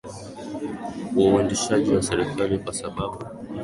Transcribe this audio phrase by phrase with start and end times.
[1.15, 3.23] wa uendeshaji wa serikali kwa sababu